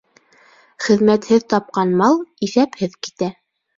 Хеҙмәтһеҙ 0.85 1.45
тапҡан 1.55 1.93
мал 2.03 2.19
иҫәпһеҙ 2.49 2.97
китә. 3.09 3.29